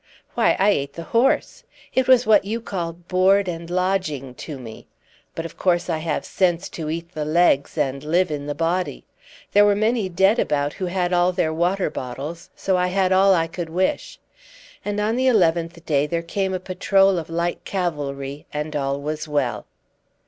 [0.33, 1.63] "Why, I ate the horse.
[1.93, 4.87] It was what you call board and lodging to me.
[5.35, 9.05] But of course I have sense to eat the legs, and live in the body.
[9.51, 13.35] There were many dead about who had all their water bottles, so I had all
[13.35, 14.17] I could wish.
[14.83, 19.27] And on the eleventh day there came a patrol of light cavalry, and all was
[19.27, 19.67] well."